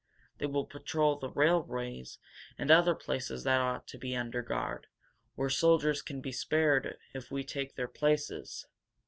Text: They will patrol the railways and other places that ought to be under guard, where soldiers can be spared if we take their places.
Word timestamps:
They 0.39 0.47
will 0.47 0.65
patrol 0.65 1.17
the 1.19 1.29
railways 1.29 2.17
and 2.57 2.71
other 2.71 2.95
places 2.95 3.43
that 3.43 3.61
ought 3.61 3.87
to 3.89 3.99
be 3.99 4.15
under 4.15 4.41
guard, 4.41 4.87
where 5.35 5.47
soldiers 5.51 6.01
can 6.01 6.21
be 6.21 6.31
spared 6.31 6.97
if 7.13 7.29
we 7.29 7.43
take 7.43 7.75
their 7.75 7.87
places. 7.87 8.65